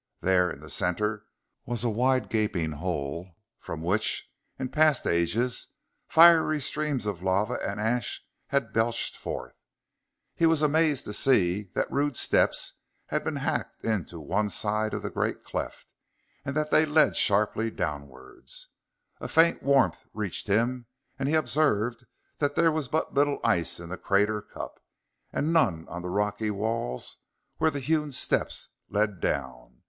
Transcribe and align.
There, 0.21 0.49
in 0.49 0.61
the 0.61 0.69
center, 0.71 1.27
was 1.67 1.83
a 1.83 1.89
wide 1.91 2.27
gaping 2.29 2.71
hole 2.71 3.37
from 3.59 3.83
which, 3.83 4.31
in 4.57 4.69
past 4.69 5.05
ages, 5.05 5.67
fiery 6.07 6.59
streams 6.59 7.05
of 7.05 7.21
lava 7.21 7.59
and 7.61 7.79
ashes 7.79 8.21
had 8.47 8.73
belched 8.73 9.15
forth. 9.15 9.53
He 10.33 10.47
was 10.47 10.63
amazed 10.63 11.05
to 11.05 11.13
see 11.13 11.69
that 11.75 11.91
rude 11.91 12.17
steps 12.17 12.73
had 13.09 13.23
been 13.23 13.35
hacked 13.35 13.85
in 13.85 14.03
one 14.11 14.49
side 14.49 14.95
of 14.95 15.03
the 15.03 15.11
great 15.11 15.43
cleft, 15.43 15.93
and 16.43 16.55
that 16.55 16.71
they 16.71 16.83
led 16.87 17.15
sharply 17.15 17.69
downwards. 17.69 18.69
A 19.19 19.27
faint 19.27 19.61
warmth 19.61 20.05
reached 20.15 20.47
him, 20.47 20.87
and 21.19 21.29
he 21.29 21.35
observed 21.35 22.07
that 22.39 22.55
there 22.55 22.71
was 22.71 22.87
but 22.87 23.13
little 23.13 23.39
ice 23.43 23.79
in 23.79 23.89
the 23.89 23.97
crater 23.97 24.41
cup, 24.41 24.83
and 25.31 25.53
none 25.53 25.87
on 25.89 26.01
the 26.01 26.09
rocky 26.09 26.49
walls 26.49 27.17
where 27.57 27.69
the 27.69 27.79
hewn 27.79 28.11
steps 28.11 28.69
led 28.89 29.19
down. 29.19 29.77